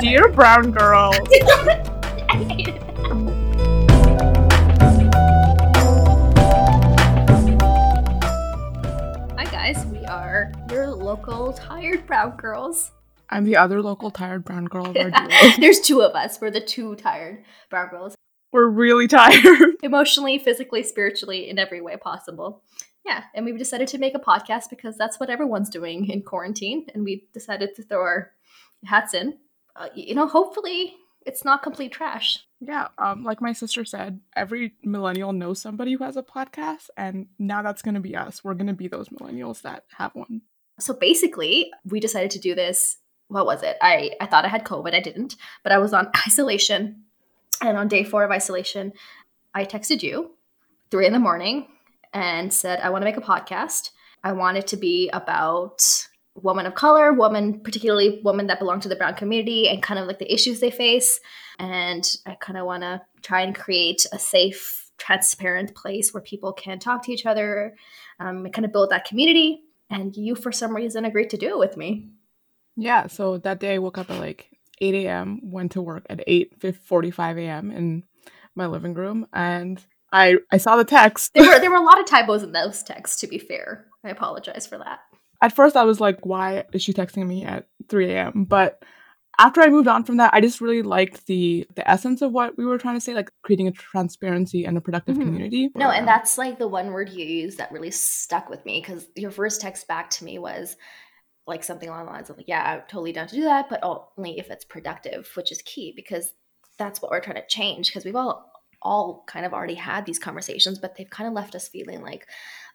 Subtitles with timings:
[0.00, 1.14] Dear Brown Girls.
[9.36, 12.92] Hi guys, we are your local tired brown girls.
[13.28, 15.28] I'm the other local tired brown girl of our duo.
[15.58, 16.40] There's two of us.
[16.40, 18.14] We're the two tired brown girls.
[18.52, 19.76] We're really tired.
[19.82, 22.62] Emotionally, physically, spiritually, in every way possible.
[23.04, 26.86] Yeah, and we've decided to make a podcast because that's what everyone's doing in quarantine,
[26.94, 28.30] and we decided to throw our
[28.86, 29.36] hats in.
[29.76, 30.94] Uh, you know, hopefully
[31.26, 32.44] it's not complete trash.
[32.60, 37.26] Yeah, um, like my sister said, every millennial knows somebody who has a podcast, and
[37.38, 38.44] now that's gonna be us.
[38.44, 40.42] We're gonna be those millennials that have one.
[40.78, 42.98] So basically, we decided to do this.
[43.28, 43.76] What was it?
[43.80, 44.94] I, I thought I had COVID.
[44.94, 47.04] I didn't, but I was on isolation.
[47.62, 48.92] And on day four of isolation,
[49.54, 50.30] I texted you
[50.90, 51.66] three in the morning
[52.12, 53.90] and said, I want to make a podcast.
[54.24, 58.88] I want it to be about women of color, woman, particularly women that belong to
[58.88, 61.20] the brown community, and kind of like the issues they face.
[61.58, 66.52] And I kind of want to try and create a safe, transparent place where people
[66.52, 67.74] can talk to each other
[68.18, 69.62] um, and kind of build that community.
[69.88, 72.10] And you, for some reason, agreed to do it with me.
[72.76, 74.48] Yeah, so that day I woke up at like
[74.80, 77.70] 8 a.m., went to work at 8.45 a.m.
[77.70, 78.04] in
[78.54, 81.34] my living room, and I I saw the text.
[81.34, 83.20] There were there were a lot of typos in those texts.
[83.20, 85.00] To be fair, I apologize for that.
[85.42, 88.44] At first I was like, why is she texting me at 3 a.m.?
[88.44, 88.82] But
[89.38, 92.58] after I moved on from that, I just really liked the the essence of what
[92.58, 95.22] we were trying to say, like creating a transparency and a productive Mhm.
[95.22, 95.70] community.
[95.74, 99.08] No, and that's like the one word you used that really stuck with me because
[99.16, 100.76] your first text back to me was
[101.46, 103.80] like something along the lines of like, "Yeah, I'm totally down to do that, but
[103.82, 106.32] only if it's productive," which is key because
[106.76, 108.49] that's what we're trying to change because we've all
[108.82, 112.26] all kind of already had these conversations, but they've kind of left us feeling like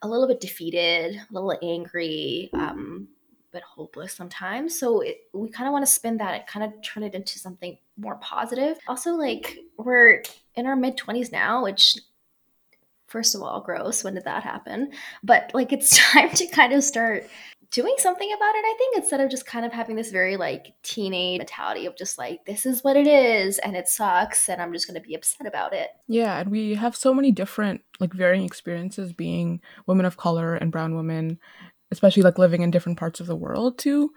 [0.02, 3.08] a little bit defeated, a little angry, um,
[3.52, 4.78] but hopeless sometimes.
[4.78, 7.40] So it, we kind of want to spin that and kind of turn it into
[7.40, 8.78] something more positive.
[8.88, 10.24] Also, like we're
[10.56, 11.98] in our mid twenties now, which
[13.08, 14.04] first of all, gross.
[14.04, 14.92] When did that happen?
[15.24, 17.28] But like, it's time to kind of start
[17.72, 18.66] doing something about it.
[18.66, 22.18] I think instead of just kind of having this very like teenage mentality of just
[22.18, 25.16] like this is what it is and it sucks and I'm just going to be
[25.16, 25.90] upset about it.
[26.08, 30.72] Yeah, and we have so many different, like, varying experiences being women of color and
[30.72, 31.40] brown women,
[31.92, 34.12] especially like living in different parts of the world too.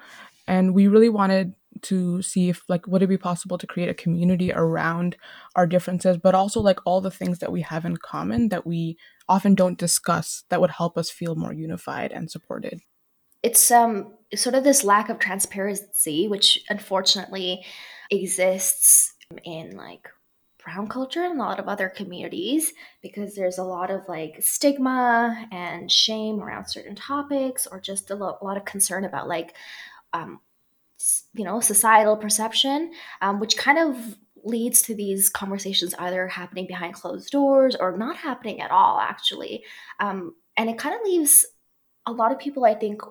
[0.46, 3.94] And we really wanted to see if, like, would it be possible to create a
[3.94, 5.16] community around
[5.54, 8.96] our differences, but also like all the things that we have in common that we
[9.28, 12.80] often don't discuss that would help us feel more unified and supported.
[13.42, 17.64] It's um sort of this lack of transparency, which unfortunately
[18.10, 20.08] exists in like
[20.62, 22.72] brown culture and a lot of other communities
[23.02, 28.14] because there's a lot of like stigma and shame around certain topics or just a
[28.14, 29.54] lo- lot of concern about like
[30.12, 30.40] um,
[31.34, 36.94] you know societal perception um, which kind of leads to these conversations either happening behind
[36.94, 39.64] closed doors or not happening at all actually.
[40.00, 41.46] Um, and it kind of leaves
[42.06, 43.02] a lot of people i think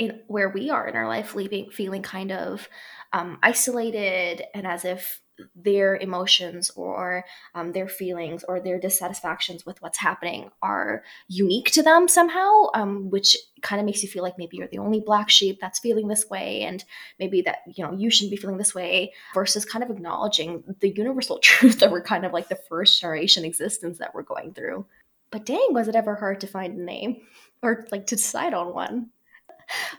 [0.00, 2.68] in where we are in our life leaving feeling kind of
[3.12, 5.20] um, isolated and as if
[5.54, 7.24] their emotions or
[7.54, 13.10] um, their feelings or their dissatisfactions with what's happening are unique to them somehow um,
[13.10, 16.08] which kind of makes you feel like maybe you're the only black sheep that's feeling
[16.08, 16.84] this way and
[17.18, 20.90] maybe that you know you shouldn't be feeling this way versus kind of acknowledging the
[20.90, 24.86] universal truth that we're kind of like the first generation existence that we're going through.
[25.30, 27.18] But dang was it ever hard to find a name
[27.62, 29.10] or like to decide on one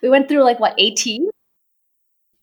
[0.01, 1.29] we went through like what 18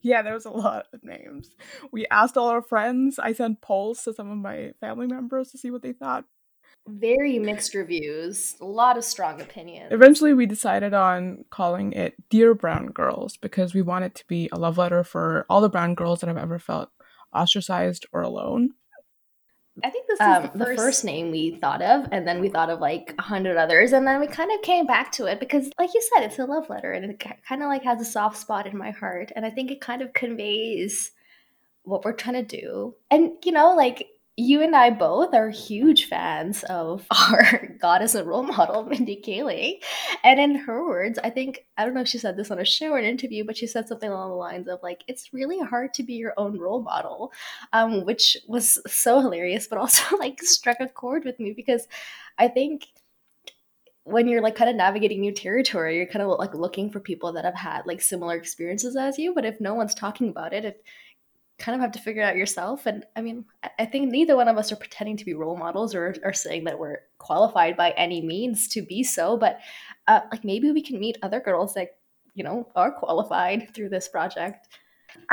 [0.01, 1.51] Yeah, there was a lot of names.
[1.93, 3.19] We asked all our friends.
[3.19, 6.25] I sent polls to some of my family members to see what they thought.
[6.87, 12.55] very mixed reviews a lot of strong opinions Eventually, we decided on calling it Dear
[12.55, 15.95] Brown Girls because we want it to be a love letter for all the brown
[15.95, 16.91] girls that have ever felt
[17.35, 18.71] ostracized or alone.
[19.85, 21.05] I think this is Um, the, first...
[21.05, 24.21] name we thought of and then we thought of like a hundred others and then
[24.21, 26.93] we kind of came back to it because like you said it's a love letter
[26.93, 29.71] and it kind of like has a soft spot in my heart and i think
[29.71, 31.13] it kind of conveys
[31.89, 32.95] what we're trying to do.
[33.11, 34.09] And you know like
[34.39, 39.83] you and I both are huge fans of our goddess and role model, Mindy Kaling.
[40.23, 42.65] And in her words, I think, I don't know if she said this on a
[42.65, 45.59] show or an interview, but she said something along the lines of like, it's really
[45.59, 47.33] hard to be your own role model,
[47.73, 51.89] um, which was so hilarious, but also like struck a chord with me because
[52.39, 52.87] I think
[54.05, 57.33] when you're like kind of navigating new territory, you're kind of like looking for people
[57.33, 59.35] that have had like similar experiences as you.
[59.35, 60.85] But if no one's talking about it, it
[61.59, 62.87] kind of have to figure it out yourself.
[62.87, 65.57] And I mean, I- I think neither one of us are pretending to be role
[65.57, 69.37] models or are saying that we're qualified by any means to be so.
[69.37, 69.59] But
[70.07, 71.97] uh, like maybe we can meet other girls that
[72.35, 74.69] you know are qualified through this project.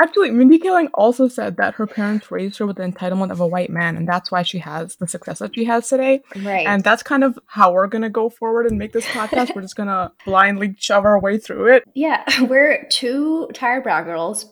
[0.00, 3.46] Actually, Mindy Kaling also said that her parents raised her with the entitlement of a
[3.46, 6.22] white man, and that's why she has the success that she has today.
[6.34, 6.66] Right.
[6.66, 9.52] And that's kind of how we're gonna go forward and make this podcast.
[9.54, 11.84] we're just gonna blindly shove our way through it.
[11.94, 14.46] Yeah, we're two tired brown girls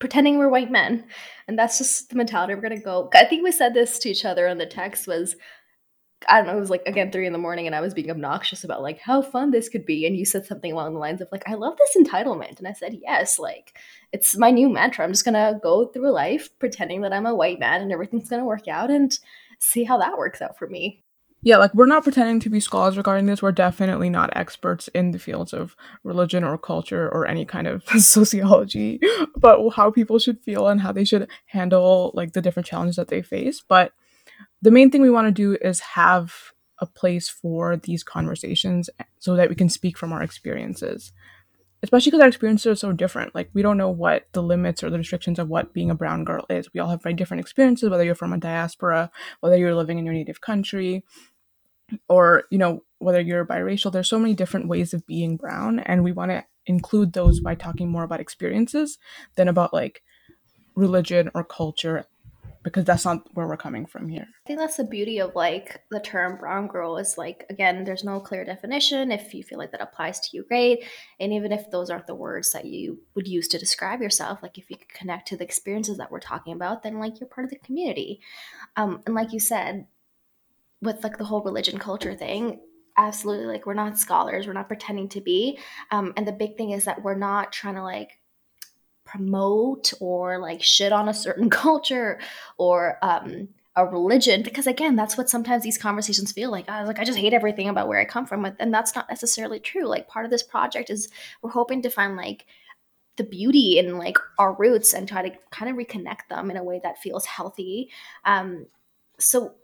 [0.00, 1.04] pretending we're white men,
[1.46, 3.08] and that's just the mentality we're gonna go.
[3.14, 5.36] I think we said this to each other in the text was
[6.28, 8.10] I don't know, it was like again three in the morning and I was being
[8.10, 10.06] obnoxious about like how fun this could be.
[10.06, 12.58] And you said something along the lines of like, I love this entitlement.
[12.58, 13.78] And I said, Yes, like
[14.12, 15.04] it's my new mantra.
[15.04, 18.44] I'm just gonna go through life pretending that I'm a white man and everything's gonna
[18.44, 19.18] work out and
[19.58, 21.02] see how that works out for me.
[21.42, 23.40] Yeah, like we're not pretending to be scholars regarding this.
[23.40, 27.82] We're definitely not experts in the fields of religion or culture or any kind of
[27.98, 29.00] sociology
[29.36, 33.08] but how people should feel and how they should handle like the different challenges that
[33.08, 33.62] they face.
[33.66, 33.92] But
[34.60, 36.34] the main thing we want to do is have
[36.78, 41.12] a place for these conversations so that we can speak from our experiences
[41.82, 44.90] especially because our experiences are so different like we don't know what the limits or
[44.90, 47.88] the restrictions of what being a brown girl is we all have very different experiences
[47.88, 49.10] whether you're from a diaspora
[49.40, 51.04] whether you're living in your native country
[52.08, 56.04] or you know whether you're biracial there's so many different ways of being brown and
[56.04, 58.98] we want to include those by talking more about experiences
[59.36, 60.02] than about like
[60.74, 62.06] religion or culture
[62.62, 64.26] because that's not where we're coming from here.
[64.44, 68.04] I think that's the beauty of like the term brown girl is like again, there's
[68.04, 69.10] no clear definition.
[69.10, 70.84] If you feel like that applies to you, great.
[71.18, 74.58] And even if those aren't the words that you would use to describe yourself, like
[74.58, 77.44] if you could connect to the experiences that we're talking about, then like you're part
[77.44, 78.20] of the community.
[78.76, 79.86] Um, and like you said,
[80.82, 82.60] with like the whole religion culture thing,
[82.96, 85.58] absolutely like we're not scholars, we're not pretending to be.
[85.90, 88.18] Um, and the big thing is that we're not trying to like
[89.04, 92.20] promote or like shit on a certain culture
[92.58, 96.88] or um, a religion because again that's what sometimes these conversations feel like i was
[96.88, 99.86] like i just hate everything about where i come from and that's not necessarily true
[99.86, 101.08] like part of this project is
[101.40, 102.46] we're hoping to find like
[103.16, 106.64] the beauty in like our roots and try to kind of reconnect them in a
[106.64, 107.90] way that feels healthy
[108.24, 108.66] um,
[109.18, 109.54] so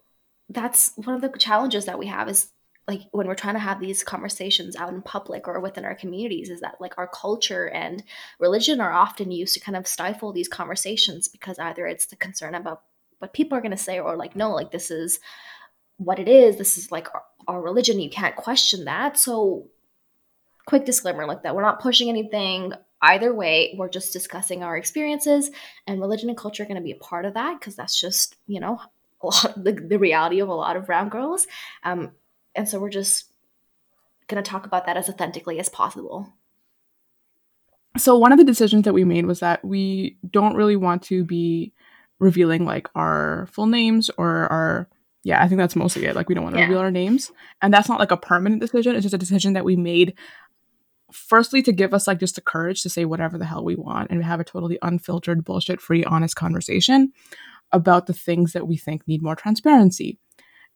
[0.49, 2.51] that's one of the challenges that we have is
[2.89, 6.49] like when we're trying to have these conversations out in public or within our communities
[6.49, 8.03] is that like our culture and
[8.39, 12.55] religion are often used to kind of stifle these conversations because either it's the concern
[12.55, 12.83] about
[13.19, 15.19] what people are going to say or like no like this is
[15.97, 19.19] what it is this is like our, our religion you can't question that.
[19.19, 19.69] So
[20.67, 22.73] quick disclaimer like that we're not pushing anything.
[23.03, 25.51] Either way we're just discussing our experiences
[25.87, 28.37] and religion and culture are going to be a part of that because that's just
[28.47, 28.79] you know
[29.23, 31.47] a lot the, the reality of a lot of brown girls
[31.85, 32.13] um,
[32.55, 33.31] and so we're just
[34.29, 36.33] going to talk about that as authentically as possible.
[37.97, 41.25] So, one of the decisions that we made was that we don't really want to
[41.25, 41.73] be
[42.19, 44.89] revealing like our full names or our
[45.23, 46.15] yeah, I think that's mostly it.
[46.15, 46.67] Like we don't want to yeah.
[46.67, 47.33] reveal our names.
[47.61, 48.95] And that's not like a permanent decision.
[48.95, 50.15] It's just a decision that we made
[51.11, 54.11] firstly to give us like just the courage to say whatever the hell we want
[54.11, 57.12] and have a totally unfiltered, bullshit free, honest conversation
[57.73, 60.19] about the things that we think need more transparency.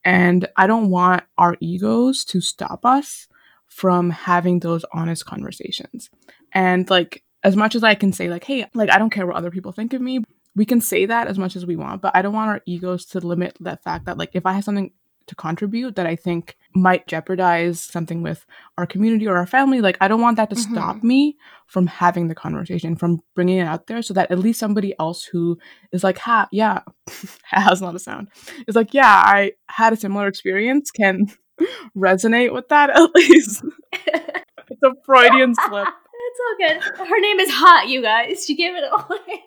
[0.05, 3.29] And I don't want our egos to stop us
[3.69, 6.11] from having those honest conversations.
[6.53, 9.37] And like, as much as I can say, like, hey, like, I don't care what
[9.37, 10.21] other people think of me,
[10.57, 13.07] we can say that as much as we want, but I don't want our egos
[13.07, 14.93] to limit that fact that, like, if I have something
[15.27, 18.45] to contribute that I think might jeopardize something with
[18.79, 19.81] our community or our family.
[19.81, 20.73] Like, I don't want that to mm-hmm.
[20.73, 21.37] stop me
[21.67, 25.25] from having the conversation, from bringing it out there so that at least somebody else
[25.25, 25.59] who
[25.93, 26.81] is like, ha, yeah,
[27.45, 28.29] has not a sound,
[28.67, 31.27] is like, yeah, I had a similar experience can
[31.97, 33.63] resonate with that at least.
[33.93, 35.89] it's a Freudian slip.
[36.23, 37.09] It's all good.
[37.09, 38.45] Her name is Hot, you guys.
[38.45, 39.43] She gave it away.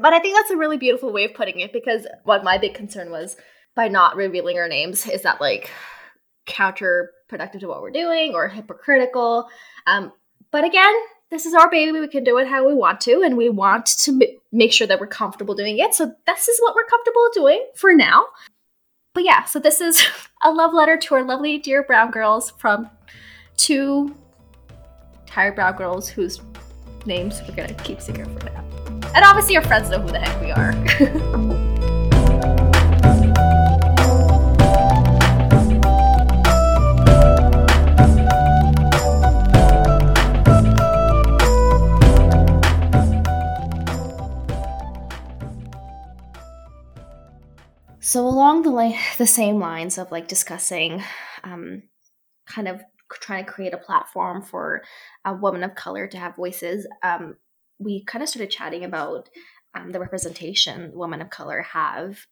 [0.00, 2.74] but I think that's a really beautiful way of putting it because what my big
[2.74, 3.36] concern was
[3.76, 5.70] by not revealing our names is that like
[6.48, 9.48] counterproductive to what we're doing or hypocritical.
[9.86, 10.12] Um,
[10.50, 10.94] but again,
[11.30, 11.92] this is our baby.
[11.92, 14.86] We can do it how we want to, and we want to m- make sure
[14.86, 15.92] that we're comfortable doing it.
[15.94, 18.26] So this is what we're comfortable doing for now.
[19.12, 20.06] But yeah, so this is
[20.44, 22.88] a love letter to our lovely dear brown girls from
[23.56, 24.14] two
[25.26, 26.40] tired brown girls whose
[27.04, 28.64] names we're gonna keep secret for now.
[29.14, 31.62] And obviously, your friends know who the heck we are.
[48.46, 51.02] along the like the same lines of like discussing,
[51.42, 51.82] um,
[52.46, 52.80] kind of
[53.12, 54.82] trying to create a platform for
[55.24, 57.36] a women of color to have voices, um,
[57.78, 59.28] we kind of started chatting about
[59.74, 62.26] um, the representation women of color have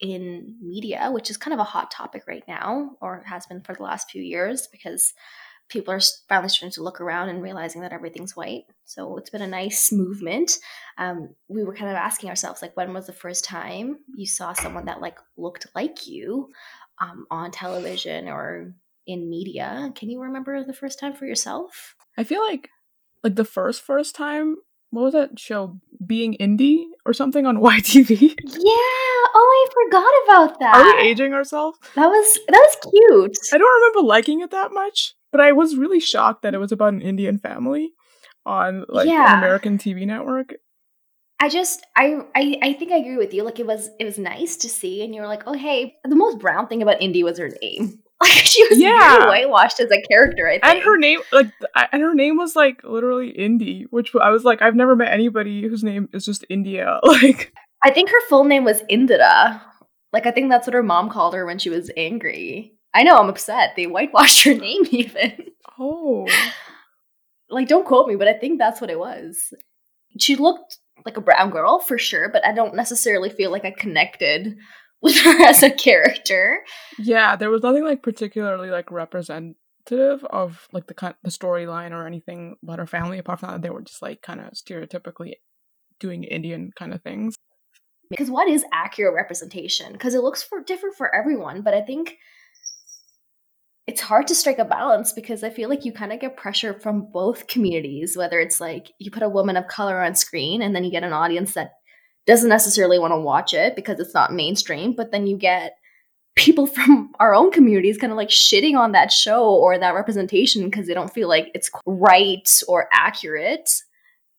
[0.00, 3.74] in media, which is kind of a hot topic right now, or has been for
[3.74, 5.14] the last few years, because
[5.70, 8.64] people are finally starting to look around and realizing that everything's white.
[8.84, 10.58] So it's been a nice movement.
[10.98, 14.52] Um, we were kind of asking ourselves, like, when was the first time you saw
[14.52, 16.48] someone that like looked like you
[17.00, 18.74] um, on television or
[19.06, 19.92] in media?
[19.94, 21.94] Can you remember the first time for yourself?
[22.18, 22.68] I feel like,
[23.24, 24.56] like the first first time.
[24.92, 25.78] What was that show?
[26.04, 28.20] Being Indie or something on YTV?
[28.20, 29.20] Yeah.
[29.32, 30.74] Oh, I forgot about that.
[30.74, 31.78] Are we aging ourselves?
[31.94, 33.38] That was that was cute.
[33.52, 35.14] I don't remember liking it that much.
[35.32, 37.92] But I was really shocked that it was about an Indian family
[38.46, 39.32] on like Yeah.
[39.34, 40.54] an American TV network.
[41.42, 43.44] I just I, I I think I agree with you.
[43.44, 45.94] Like it was it was nice to see, and you were like, oh hey.
[46.04, 47.98] The most brown thing about Indy was her name.
[48.22, 49.16] Like she was Yeah.
[49.16, 50.46] very whitewashed as a character.
[50.46, 50.64] I think.
[50.66, 51.50] And her name, like,
[51.90, 55.62] and her name was like literally Indy, which I was like, I've never met anybody
[55.62, 57.00] whose name is just India.
[57.04, 59.62] Like, I think her full name was Indira.
[60.12, 62.74] Like I think that's what her mom called her when she was angry.
[62.94, 63.74] I know I'm upset.
[63.76, 65.32] They whitewashed her name even.
[65.78, 66.26] oh,
[67.48, 69.52] like don't quote me, but I think that's what it was.
[70.18, 73.70] She looked like a brown girl for sure, but I don't necessarily feel like I
[73.70, 74.56] connected
[75.02, 76.60] with her as a character.
[76.98, 82.06] yeah, there was nothing like particularly like representative of like the kind the storyline or
[82.06, 85.34] anything about her family, apart from that they were just like kind of stereotypically
[86.00, 87.34] doing Indian kind of things.
[88.10, 92.16] because what is accurate representation because it looks for different for everyone but i think
[93.90, 96.78] it's hard to strike a balance because i feel like you kind of get pressure
[96.78, 100.76] from both communities whether it's like you put a woman of color on screen and
[100.76, 101.72] then you get an audience that
[102.24, 105.72] doesn't necessarily want to watch it because it's not mainstream but then you get
[106.36, 110.64] people from our own communities kind of like shitting on that show or that representation
[110.64, 113.68] because they don't feel like it's right or accurate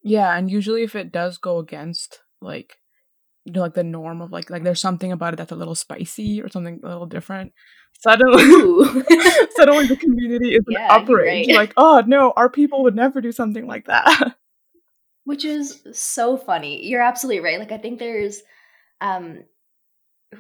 [0.04, 2.78] Yeah, and usually if it does go against like
[3.46, 5.76] you know like the norm of like like there's something about it that's a little
[5.76, 7.54] spicy or something a little different.
[8.00, 8.44] Suddenly
[9.56, 11.48] suddenly the community is Yeah, an you're outrage.
[11.48, 11.56] right.
[11.56, 14.36] Like, oh no, our people would never do something like that.
[15.24, 16.86] which is so funny.
[16.86, 17.60] You're absolutely right.
[17.60, 18.42] Like I think there's
[19.02, 19.44] um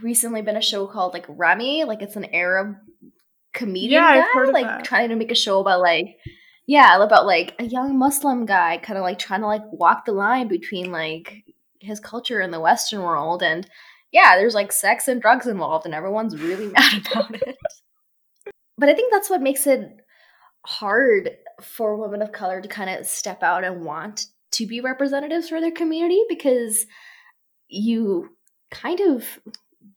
[0.01, 2.75] recently been a show called like Ramy, like it's an Arab
[3.53, 4.83] comedian Yeah, I've heard like that.
[4.85, 6.17] trying to make a show about like
[6.67, 10.13] yeah, about like a young Muslim guy kind of like trying to like walk the
[10.13, 11.43] line between like
[11.79, 13.67] his culture and the Western world and
[14.11, 17.57] yeah, there's like sex and drugs involved and everyone's really mad about it.
[18.77, 20.01] But I think that's what makes it
[20.65, 25.49] hard for women of color to kind of step out and want to be representatives
[25.49, 26.85] for their community because
[27.67, 28.29] you
[28.69, 29.39] kind of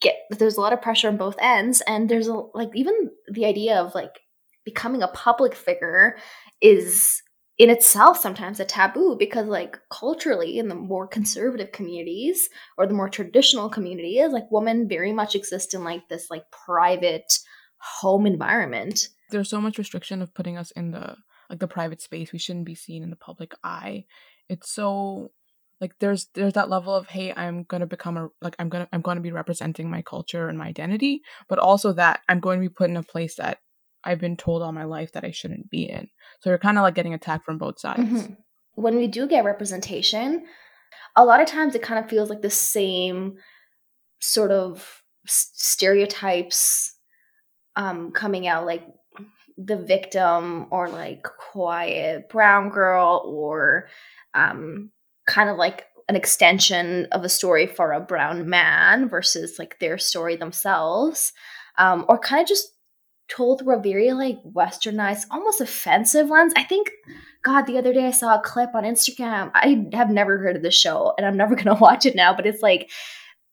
[0.00, 3.44] get there's a lot of pressure on both ends and there's a like even the
[3.44, 4.20] idea of like
[4.64, 6.16] becoming a public figure
[6.60, 7.22] is
[7.58, 12.94] in itself sometimes a taboo because like culturally in the more conservative communities or the
[12.94, 17.38] more traditional communities like women very much exist in like this like private
[17.78, 21.16] home environment there's so much restriction of putting us in the
[21.50, 22.32] like the private space.
[22.32, 24.04] We shouldn't be seen in the public eye.
[24.48, 25.32] It's so
[25.80, 29.02] like there's there's that level of hey, I'm gonna become a like I'm gonna I'm
[29.02, 32.72] gonna be representing my culture and my identity, but also that I'm going to be
[32.72, 33.58] put in a place that
[34.04, 36.08] I've been told all my life that I shouldn't be in.
[36.40, 38.00] So you're kind of like getting attacked from both sides.
[38.00, 38.36] Mhm.
[38.74, 40.46] When we do get representation,
[41.16, 43.36] a lot of times it kind of feels like the same
[44.20, 46.94] sort of stereotypes
[47.76, 48.86] um, coming out, like
[49.56, 53.88] the victim or like quiet brown girl or
[54.34, 54.90] um,
[55.26, 59.96] kind of like an extension of a story for a brown man versus like their
[59.96, 61.32] story themselves
[61.78, 62.73] um, or kind of just
[63.28, 66.90] told a very like westernized almost offensive lens i think
[67.42, 69.50] god the other day i saw a clip on instagram.
[69.54, 72.46] I have never heard of the show and i'm never gonna watch it now but
[72.46, 72.90] it's like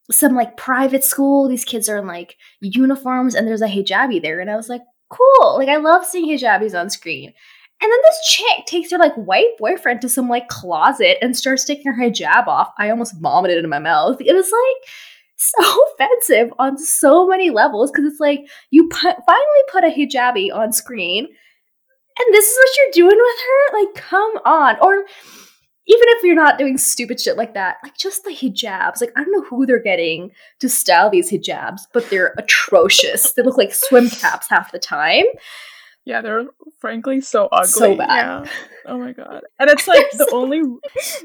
[0.10, 1.48] some like private school.
[1.48, 4.82] These kids are in like uniforms and there's a hijabi there and i was like
[5.10, 5.58] cool.
[5.58, 7.34] Like i love seeing hijabis on screen.
[7.84, 11.66] And then this chick takes her like white boyfriend to some like closet and starts
[11.66, 12.72] taking her hijab off.
[12.78, 14.18] I almost vomited in my mouth.
[14.20, 14.90] It was like
[15.41, 20.53] so offensive on so many levels because it's like you put, finally put a hijabi
[20.53, 23.79] on screen and this is what you're doing with her?
[23.79, 24.75] Like come on.
[24.81, 25.05] Or
[25.88, 29.01] even if you're not doing stupid shit like that like just the hijabs.
[29.01, 33.33] Like i don't know who they're getting to style these hijabs but they're atrocious.
[33.33, 35.25] They look like swim caps half the time
[36.05, 36.46] Yeah, they're
[36.79, 37.67] frankly so ugly.
[37.70, 38.46] So bad.
[38.46, 38.51] Yeah.
[38.88, 39.41] Oh my god.
[39.60, 40.62] And it's like the so- only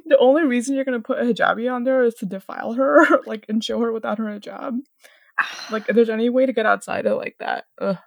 [0.05, 3.47] the only reason you're gonna put a hijabi on there is to defile her, like
[3.49, 4.79] and show her without her hijab.
[5.71, 7.99] Like if there's any way to get outside of like that, ugh,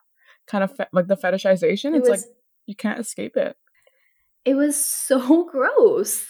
[0.48, 2.30] kind of fe- like the fetishization, it it's was like
[2.68, 3.56] you can't escape it.
[4.46, 6.26] it was so gross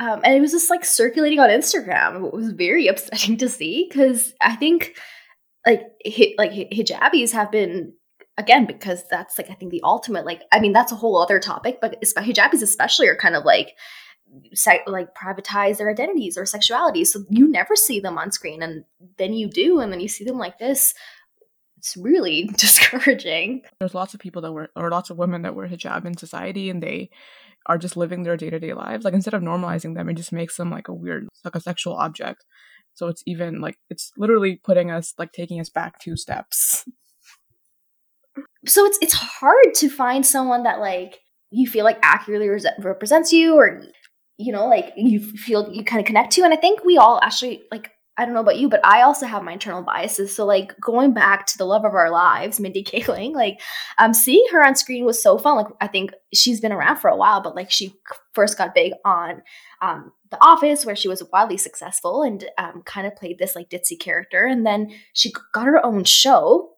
[0.00, 3.86] um, and it was just like circulating on instagram it was very upsetting to see
[3.88, 4.96] because i think
[5.66, 7.92] like hi- like hijabis have been
[8.38, 11.38] again because that's like I think the ultimate like I mean that's a whole other
[11.38, 13.76] topic, but hijabis especially are kind of like
[14.54, 18.84] se- like privatize their identities or sexuality, so you never see them on screen, and
[19.18, 20.94] then you do, and then you see them like this.
[21.78, 23.62] It's really discouraging.
[23.78, 26.70] There's lots of people that were or lots of women that wear hijab in society,
[26.70, 27.10] and they
[27.66, 29.04] are just living their day to day lives.
[29.04, 31.94] Like instead of normalizing them, it just makes them like a weird, like a sexual
[31.94, 32.44] object.
[32.94, 36.84] So it's even like it's literally putting us like taking us back two steps.
[38.66, 43.32] So it's it's hard to find someone that like you feel like accurately re- represents
[43.32, 43.82] you or
[44.38, 47.20] you know like you feel you kind of connect to and I think we all
[47.22, 47.90] actually like
[48.20, 50.36] I don't know about you, but I also have my internal biases.
[50.36, 53.60] So like going back to the love of our lives, Mindy Kaling, like
[53.98, 55.56] um seeing her on screen was so fun.
[55.56, 57.94] Like I think she's been around for a while, but like she
[58.34, 59.42] first got big on
[59.80, 63.70] um The Office, where she was wildly successful and um, kind of played this like
[63.70, 66.69] ditzy character, and then she got her own show.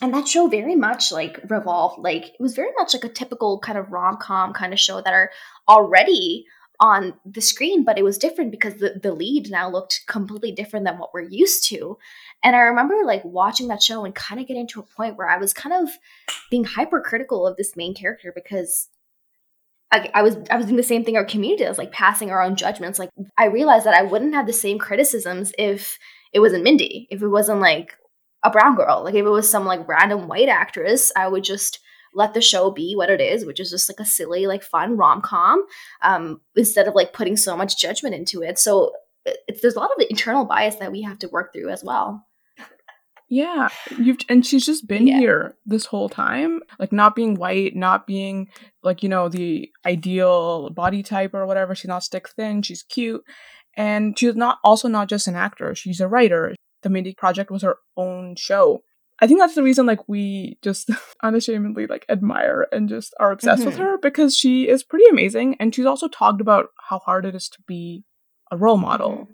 [0.00, 3.58] And that show very much like revolved, like it was very much like a typical
[3.58, 5.30] kind of rom com kind of show that are
[5.68, 6.46] already
[6.80, 10.86] on the screen, but it was different because the, the lead now looked completely different
[10.86, 11.98] than what we're used to.
[12.44, 15.28] And I remember like watching that show and kind of getting to a point where
[15.28, 15.90] I was kind of
[16.50, 18.88] being hypercritical of this main character because
[19.90, 22.42] I, I was I was doing the same thing our community does, like passing our
[22.42, 22.98] own judgments.
[22.98, 25.98] Like I realized that I wouldn't have the same criticisms if
[26.32, 27.96] it wasn't Mindy, if it wasn't like
[28.44, 31.80] a brown girl, like if it was some like random white actress, I would just
[32.14, 34.96] let the show be what it is, which is just like a silly, like fun
[34.96, 35.64] rom com,
[36.02, 38.58] um, instead of like putting so much judgment into it.
[38.58, 38.92] So
[39.46, 42.26] it's, there's a lot of internal bias that we have to work through as well.
[43.30, 43.68] Yeah,
[43.98, 45.18] you've and she's just been yeah.
[45.18, 48.48] here this whole time, like not being white, not being
[48.82, 51.74] like you know the ideal body type or whatever.
[51.74, 52.62] She's not stick thin.
[52.62, 53.22] She's cute,
[53.76, 55.74] and she's not also not just an actor.
[55.74, 56.54] She's a writer.
[56.82, 58.82] The Mindy Project was her own show.
[59.20, 60.90] I think that's the reason like we just
[61.22, 63.70] unashamedly like admire and just are obsessed mm-hmm.
[63.70, 67.34] with her because she is pretty amazing and she's also talked about how hard it
[67.34, 68.04] is to be
[68.50, 69.10] a role model.
[69.10, 69.32] Mm-hmm.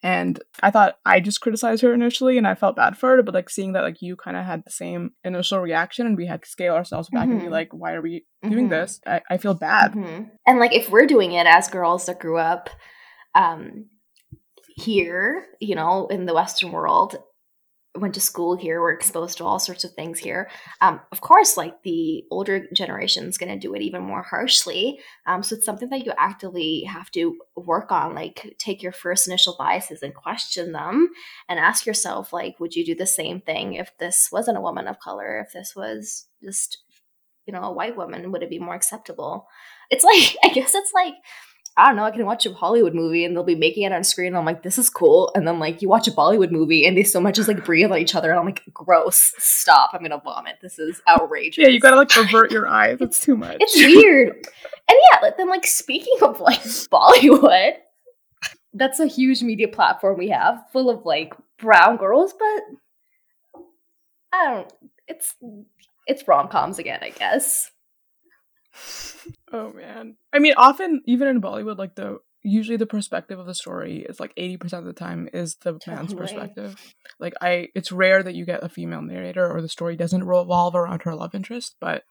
[0.00, 3.34] And I thought I just criticized her initially and I felt bad for her, but
[3.34, 6.44] like seeing that like you kind of had the same initial reaction and we had
[6.44, 7.32] to scale ourselves back mm-hmm.
[7.32, 7.52] and be mm-hmm.
[7.52, 8.68] like, why are we doing mm-hmm.
[8.68, 9.00] this?
[9.06, 9.92] I, I feel bad.
[9.92, 10.24] Mm-hmm.
[10.46, 12.70] And like if we're doing it as girls that grew up
[13.34, 13.86] um
[14.78, 17.16] here, you know, in the Western world,
[17.96, 20.48] went to school here, we're exposed to all sorts of things here.
[20.80, 25.00] Um, of course, like the older generation is going to do it even more harshly.
[25.26, 28.14] Um, so it's something that you actively have to work on.
[28.14, 31.08] Like, take your first initial biases and question them,
[31.48, 34.86] and ask yourself, like, would you do the same thing if this wasn't a woman
[34.86, 35.40] of color?
[35.40, 36.78] If this was just,
[37.46, 39.48] you know, a white woman, would it be more acceptable?
[39.90, 41.14] It's like, I guess it's like
[41.78, 44.02] I don't know, I can watch a Hollywood movie and they'll be making it on
[44.02, 44.34] screen.
[44.34, 45.30] I'm like, this is cool.
[45.36, 47.92] And then like you watch a Bollywood movie and they so much as like breathe
[47.92, 48.30] on each other.
[48.30, 49.90] And I'm like, gross, stop.
[49.92, 50.56] I'm gonna vomit.
[50.60, 51.62] This is outrageous.
[51.62, 52.98] Yeah, you gotta like avert your eyes.
[53.00, 53.58] It's too much.
[53.60, 54.28] It's weird.
[54.28, 57.74] and yeah, then like speaking of like Bollywood,
[58.74, 63.62] that's a huge media platform we have full of like brown girls, but
[64.32, 64.72] I don't
[65.06, 65.36] it's
[66.08, 67.70] it's rom coms again, I guess.
[69.52, 70.16] Oh man.
[70.32, 74.20] I mean, often even in Bollywood, like the usually the perspective of the story is
[74.20, 75.96] like 80% of the time is the totally.
[75.96, 76.94] man's perspective.
[77.18, 80.74] Like I it's rare that you get a female narrator or the story doesn't revolve
[80.74, 82.04] around her love interest, but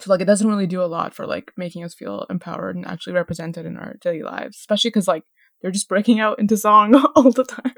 [0.00, 2.86] so like it doesn't really do a lot for like making us feel empowered and
[2.86, 5.24] actually represented in our daily lives, especially cuz like
[5.60, 7.74] they're just breaking out into song all the time.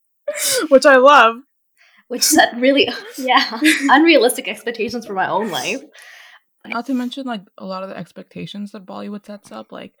[0.68, 1.36] Which I love.
[2.08, 5.82] Which set really yeah, unrealistic expectations for my own life.
[6.66, 9.94] Not to mention like a lot of the expectations that Bollywood sets up, like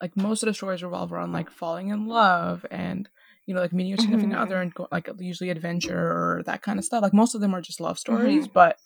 [0.00, 3.08] like most of the stories revolve around like falling in love and
[3.46, 4.42] you know like meeting your significant mm-hmm.
[4.42, 7.02] other and go, like usually adventure or that kind of stuff.
[7.02, 8.52] Like most of them are just love stories, mm-hmm.
[8.52, 8.78] but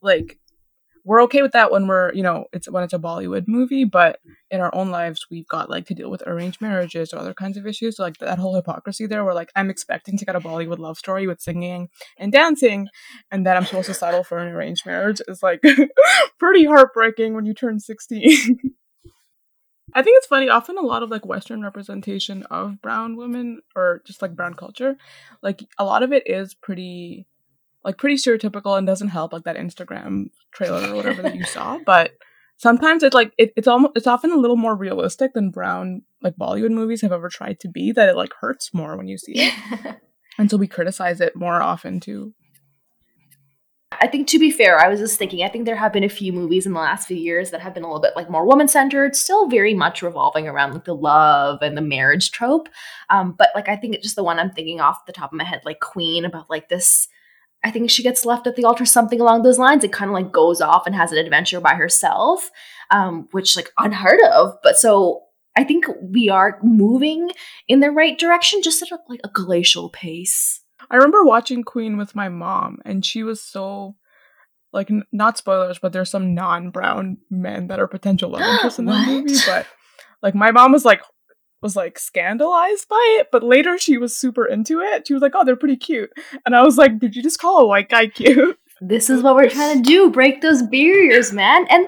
[0.00, 0.38] like
[1.04, 4.18] we're okay with that when we're you know it's when it's a bollywood movie but
[4.50, 7.56] in our own lives we've got like to deal with arranged marriages or other kinds
[7.56, 10.40] of issues so like that whole hypocrisy there where like i'm expecting to get a
[10.40, 12.88] bollywood love story with singing and dancing
[13.30, 15.62] and then i'm supposed to settle for an arranged marriage is like
[16.38, 18.58] pretty heartbreaking when you turn 16
[19.92, 20.48] I think it's funny.
[20.48, 24.96] Often, a lot of like Western representation of brown women or just like brown culture,
[25.42, 27.26] like a lot of it is pretty
[27.84, 31.78] like pretty stereotypical and doesn't help like that Instagram trailer or whatever that you saw.
[31.86, 32.12] But
[32.56, 36.36] sometimes it's like it, it's almost it's often a little more realistic than brown like
[36.36, 37.92] Bollywood movies have ever tried to be.
[37.92, 39.54] That it like hurts more when you see it,
[40.38, 42.34] and so we criticize it more often too.
[43.92, 46.08] I think to be fair, I was just thinking, I think there have been a
[46.08, 48.46] few movies in the last few years that have been a little bit like more
[48.46, 52.68] woman centered, still very much revolving around like the love and the marriage trope.
[53.10, 55.36] Um, but like I think it's just the one I'm thinking off the top of
[55.36, 57.08] my head, like Queen, about like this
[57.62, 59.84] I think she gets left at the altar, something along those lines.
[59.84, 62.50] It kind of like goes off and has an adventure by herself,
[62.90, 64.54] um, which like unheard of.
[64.62, 65.24] But so
[65.56, 67.30] I think we are moving
[67.68, 70.60] in the right direction, just at a, like a glacial pace.
[70.90, 73.96] I remember watching Queen with my mom, and she was so
[74.72, 78.86] like n- not spoilers, but there's some non-brown men that are potential love interests in
[78.86, 79.34] the movie.
[79.46, 79.66] But
[80.22, 81.02] like my mom was like
[81.62, 85.06] was like scandalized by it, but later she was super into it.
[85.06, 86.10] She was like, "Oh, they're pretty cute,"
[86.46, 89.36] and I was like, "Did you just call a white guy cute?" This is what
[89.36, 91.66] we're trying to do: break those barriers, man.
[91.68, 91.86] And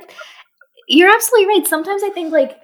[0.89, 1.67] you're absolutely right.
[1.67, 2.61] Sometimes I think like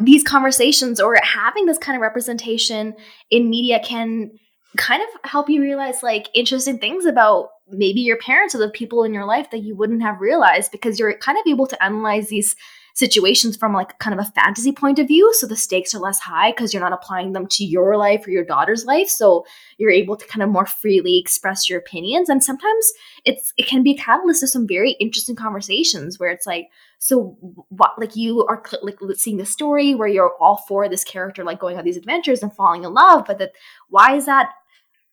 [0.00, 2.94] these conversations or having this kind of representation
[3.30, 4.32] in media can
[4.76, 9.04] kind of help you realize like interesting things about maybe your parents or the people
[9.04, 12.28] in your life that you wouldn't have realized because you're kind of able to analyze
[12.28, 12.54] these
[13.00, 16.20] situations from like kind of a fantasy point of view so the stakes are less
[16.20, 19.44] high because you're not applying them to your life or your daughter's life so
[19.78, 22.92] you're able to kind of more freely express your opinions and sometimes
[23.24, 27.36] it's it can be a catalyst to some very interesting conversations where it's like so
[27.70, 31.58] what like you are like seeing the story where you're all for this character like
[31.58, 33.52] going on these adventures and falling in love but that
[33.88, 34.50] why is that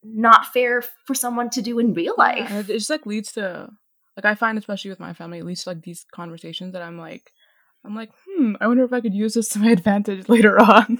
[0.04, 2.50] not fair for someone to do in real life?
[2.50, 3.70] yeah, it just like leads to
[4.18, 6.98] like i find especially with my family it leads to like these conversations that i'm
[6.98, 7.32] like
[7.88, 11.00] I'm like, hmm, I wonder if I could use this to my advantage later on.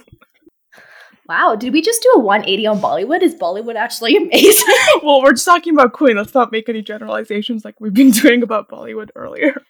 [1.28, 3.20] Wow, did we just do a 180 on Bollywood?
[3.20, 4.74] Is Bollywood actually amazing?
[5.02, 6.16] well, we're just talking about Queen.
[6.16, 9.60] Let's not make any generalizations like we've been doing about Bollywood earlier.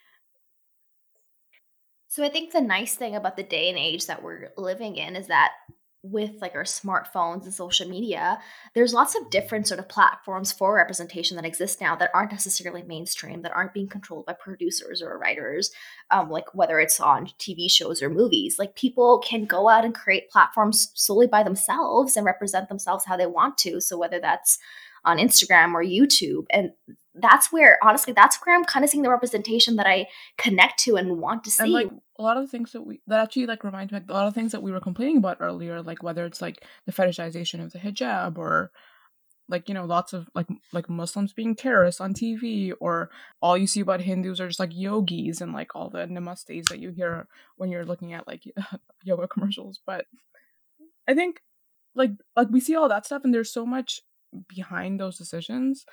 [2.07, 5.17] So I think the nice thing about the day and age that we're living in
[5.17, 5.51] is that
[6.11, 8.39] with like our smartphones and social media,
[8.75, 12.83] there's lots of different sort of platforms for representation that exist now that aren't necessarily
[12.83, 15.71] mainstream, that aren't being controlled by producers or writers,
[16.11, 18.59] um, like whether it's on TV shows or movies.
[18.59, 23.17] Like people can go out and create platforms solely by themselves and represent themselves how
[23.17, 23.81] they want to.
[23.81, 24.59] So whether that's
[25.05, 26.47] on Instagram or YouTube.
[26.51, 26.73] And
[27.21, 30.97] that's where honestly that's where i'm kind of seeing the representation that i connect to
[30.97, 33.47] and want to see and like a lot of the things that we that actually
[33.47, 36.03] like remind me like, a lot of things that we were complaining about earlier like
[36.03, 38.71] whether it's like the fetishization of the hijab or
[39.49, 43.67] like you know lots of like like muslims being terrorists on tv or all you
[43.67, 47.27] see about hindus are just like yogis and like all the namastes that you hear
[47.57, 48.43] when you're looking at like
[49.03, 49.81] yoga commercials.
[49.87, 50.07] But
[51.07, 51.41] i think
[51.95, 54.03] like like we see all that stuff and there's so much
[54.49, 55.85] behind those decisions.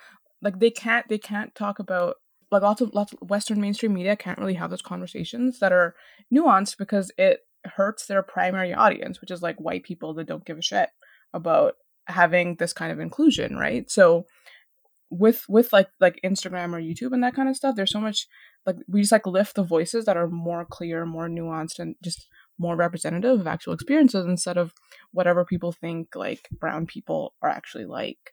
[0.42, 2.16] Like they can't they can't talk about
[2.50, 5.94] like lots of lots of western mainstream media can't really have those conversations that are
[6.32, 10.58] nuanced because it hurts their primary audience which is like white people that don't give
[10.58, 10.90] a shit
[11.34, 11.74] about
[12.06, 13.90] having this kind of inclusion right?
[13.90, 14.26] So
[15.10, 18.26] with with like like instagram or youtube and that kind of stuff there's so much
[18.66, 22.26] like we just like lift the voices that are more clear more nuanced and just
[22.58, 24.72] more representative of actual experiences instead of
[25.12, 28.32] whatever people think like brown people are actually like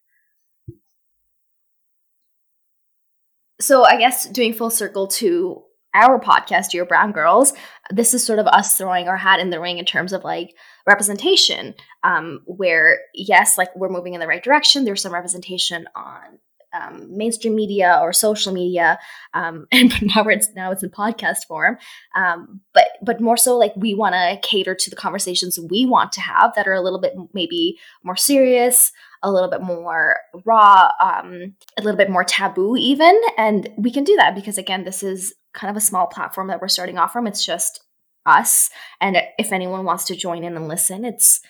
[3.60, 5.64] so I guess doing full circle to
[5.94, 7.54] our podcast, Dear Brown Girls,
[7.92, 10.56] this is sort of us throwing our hat in the ring in terms of like
[10.88, 11.76] representation.
[12.04, 14.86] Um, where yes, like we're moving in the right direction.
[14.86, 16.40] There's some representation on
[16.74, 19.00] um, mainstream media or social media,
[19.34, 21.78] um, and now it's now it's in podcast form.
[22.16, 26.12] Um, but but more so, like we want to cater to the conversations we want
[26.14, 30.90] to have that are a little bit maybe more serious, a little bit more raw,
[31.02, 33.20] um, a little bit more taboo, even.
[33.38, 36.62] And we can do that because, again, this is kind of a small platform that
[36.62, 37.28] we're starting off from.
[37.28, 37.82] It's just
[38.26, 38.70] us.
[39.02, 41.42] And if anyone wants to join in and listen, it's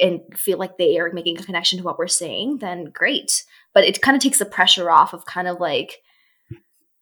[0.00, 3.44] and feel like they are making a connection to what we're saying, then great.
[3.74, 6.00] But it kind of takes the pressure off of kind of like,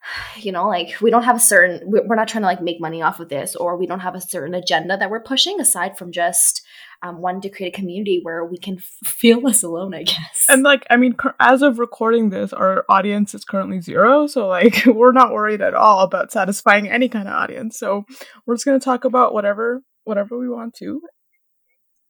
[0.37, 3.03] you know, like we don't have a certain, we're not trying to like make money
[3.03, 6.12] off of this, or we don't have a certain agenda that we're pushing aside from
[6.12, 6.62] just
[7.03, 10.47] um, wanting to create a community where we can f- feel less alone, I guess.
[10.49, 14.27] And like, I mean, as of recording this, our audience is currently zero.
[14.27, 17.79] So like, we're not worried at all about satisfying any kind of audience.
[17.79, 18.05] So
[18.47, 21.01] we're just going to talk about whatever, whatever we want to.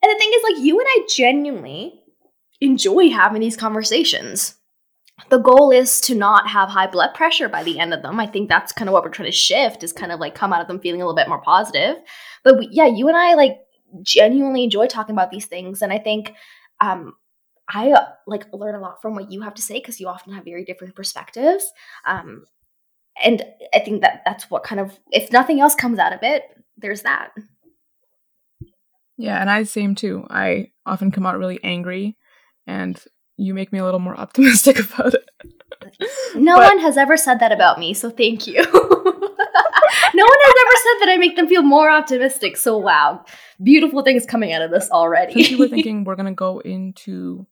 [0.02, 2.00] And the thing is, like, you and I genuinely
[2.60, 4.56] enjoy having these conversations.
[5.30, 8.20] The goal is to not have high blood pressure by the end of them.
[8.20, 10.52] I think that's kind of what we're trying to shift is kind of like come
[10.52, 11.96] out of them feeling a little bit more positive.
[12.44, 13.58] But we, yeah, you and I like
[14.02, 16.34] genuinely enjoy talking about these things and i think
[16.80, 17.14] um
[17.68, 20.32] i uh, like learn a lot from what you have to say because you often
[20.32, 21.70] have very different perspectives
[22.06, 22.44] um
[23.22, 23.42] and
[23.74, 26.42] i think that that's what kind of if nothing else comes out of it
[26.76, 27.30] there's that
[29.16, 32.16] yeah and i same too i often come out really angry
[32.66, 33.04] and
[33.36, 35.24] you make me a little more optimistic about it
[36.34, 38.62] no but, one has ever said that about me so thank you
[40.14, 42.56] no one has ever said that I make them feel more optimistic.
[42.56, 43.24] So wow,
[43.62, 45.34] beautiful things coming out of this already.
[45.34, 47.46] Since you were thinking we're gonna go into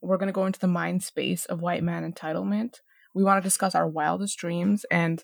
[0.00, 2.80] we're gonna go into the mind space of white man entitlement,
[3.14, 4.84] we want to discuss our wildest dreams.
[4.90, 5.22] And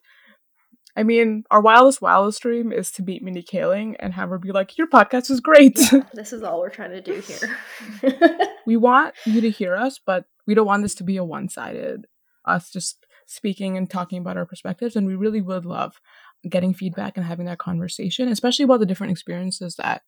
[0.96, 4.52] I mean, our wildest, wildest dream is to meet Mindy Kaling and have her be
[4.52, 5.78] like, Your podcast is great.
[5.92, 8.38] Yeah, this is all we're trying to do here.
[8.66, 11.48] we want you to hear us, but we don't want this to be a one
[11.48, 12.06] sided,
[12.44, 14.94] us just speaking and talking about our perspectives.
[14.94, 16.00] And we really would love
[16.48, 20.02] getting feedback and having that conversation, especially about the different experiences that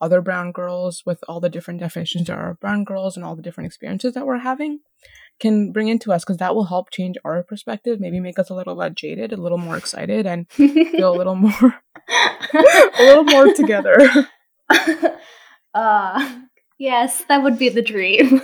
[0.00, 3.66] other brown girls with all the different definitions of brown girls and all the different
[3.66, 4.80] experiences that we're having
[5.38, 8.54] can bring into us because that will help change our perspective maybe make us a
[8.54, 11.74] little less jaded a little more excited and feel a little more
[12.54, 13.98] a little more together
[15.74, 16.38] uh
[16.78, 18.40] yes that would be the dream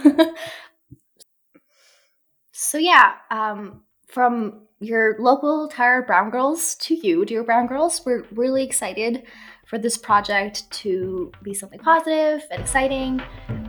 [2.52, 8.24] so yeah um from your local tired brown girls to you dear brown girls we're
[8.32, 9.24] really excited
[9.72, 13.22] for this project to be something positive and exciting,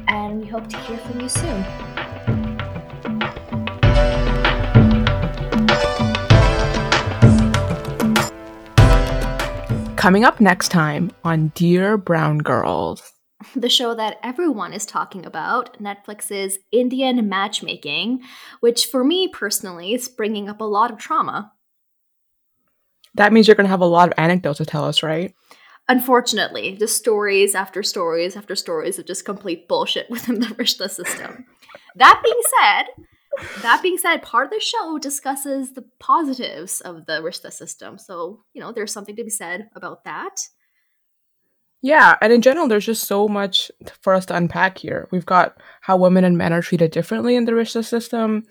[0.09, 2.02] and we hope to hear from you soon.
[10.03, 13.13] Coming up next time on Dear Brown Girls.
[13.55, 18.19] The show that everyone is talking about, Netflix's Indian matchmaking,
[18.59, 21.53] which for me personally is bringing up a lot of trauma.
[23.15, 25.33] That means you're going to have a lot of anecdotes to tell us, right?
[25.87, 31.45] unfortunately, just stories after stories after stories of just complete bullshit within the Rishta system.
[31.95, 33.05] that being said,
[33.61, 37.97] that being said, part of the show discusses the positives of the Rishta system.
[37.97, 40.35] So, you know, there's something to be said about that.
[41.81, 43.69] Yeah, and in general, there's just so much
[44.01, 45.09] for us to unpack here.
[45.11, 48.43] We've got how women and men are treated differently in the Rishta system.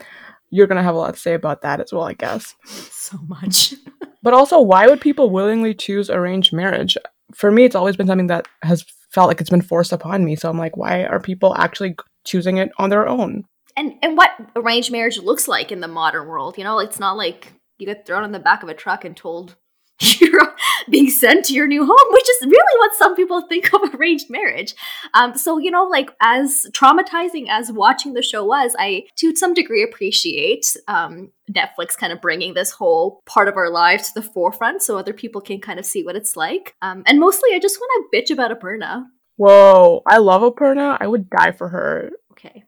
[0.50, 2.54] You're going to have a lot to say about that as well, I guess.
[2.66, 3.74] So much.
[4.22, 6.98] but also, why would people willingly choose arranged marriage?
[7.34, 10.36] for me, it's always been something that has felt like it's been forced upon me.
[10.36, 13.44] So I'm like, why are people actually choosing it on their own?
[13.76, 17.16] And and what arranged marriage looks like in the modern world, you know, it's not
[17.16, 19.56] like you get thrown in the back of a truck and told
[20.20, 20.54] you're
[20.90, 24.30] being sent to your new home, which is really what some people think of arranged
[24.30, 24.74] marriage.
[25.14, 29.54] Um, so, you know, like as traumatizing as watching the show was, I to some
[29.54, 34.26] degree appreciate um, Netflix kind of bringing this whole part of our lives to the
[34.26, 36.74] forefront so other people can kind of see what it's like.
[36.82, 39.06] Um, and mostly, I just want to bitch about Aparna.
[39.36, 40.96] Whoa, I love Aparna.
[41.00, 42.10] I would die for her.
[42.32, 42.64] Okay.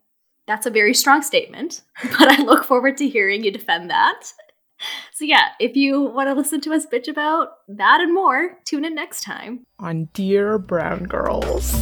[0.46, 4.32] That's a very strong statement, but I look forward to hearing you defend that.
[5.12, 8.84] So, yeah, if you want to listen to us bitch about that and more, tune
[8.84, 11.72] in next time on Dear Brown Girls.